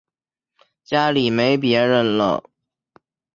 [0.83, 2.43] 家里没別人了